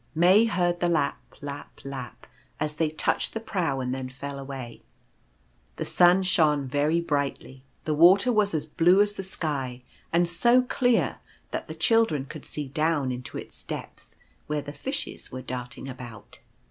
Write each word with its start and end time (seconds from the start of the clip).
May 0.15 0.45
heard 0.45 0.79
the 0.79 0.89
lap, 0.89 1.21
lap, 1.41 1.79
lap, 1.83 2.25
as 2.59 2.75
they 2.77 2.89
touched 2.89 3.35
the 3.35 3.39
prow, 3.39 3.79
and 3.81 3.93
then 3.93 4.09
fell 4.09 4.39
away. 4.39 4.81
The 5.75 5.85
sun 5.85 6.23
shone 6.23 6.67
very 6.67 6.99
brightly. 6.99 7.61
The 7.85 7.93
water 7.93 8.33
was 8.33 8.55
as 8.55 8.65
blue 8.65 8.99
as 9.03 9.13
the 9.13 9.21
sky, 9.21 9.83
and 10.11 10.27
so 10.27 10.63
clear 10.63 11.19
that 11.51 11.67
the 11.67 11.75
children 11.75 12.25
could 12.25 12.45
see 12.45 12.67
down 12.67 13.11
into 13.11 13.37
its 13.37 13.61
depths, 13.61 14.15
where 14.47 14.63
the 14.63 14.73
fishes 14.73 15.31
were 15.31 15.43
darting 15.43 15.87
about. 15.87 16.39